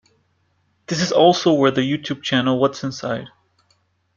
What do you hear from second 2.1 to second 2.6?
channel